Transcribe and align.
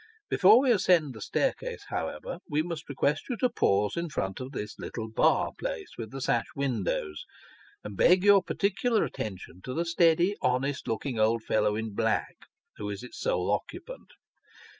Before 0.31 0.59
we 0.59 0.71
ascend 0.71 1.13
the 1.13 1.21
staircase, 1.21 1.83
however, 1.89 2.39
we 2.49 2.63
must 2.63 2.89
request 2.89 3.29
you 3.29 3.37
to 3.37 3.49
pause 3.51 3.95
in 3.95 4.09
front 4.09 4.39
of 4.39 4.51
this 4.51 4.79
little 4.79 5.07
bar 5.11 5.51
place 5.59 5.89
with 5.95 6.09
the 6.09 6.21
sash 6.21 6.47
windows; 6.55 7.23
and 7.83 7.95
beg 7.95 8.23
your 8.23 8.41
particular 8.41 9.03
attention 9.03 9.61
to 9.61 9.75
the 9.75 9.85
steady 9.85 10.35
honest 10.41 10.87
looking 10.87 11.19
old 11.19 11.43
fellow 11.43 11.75
in 11.75 11.93
black, 11.93 12.35
who 12.77 12.89
is 12.89 13.03
its 13.03 13.19
sole 13.19 13.51
occupant. 13.51 14.09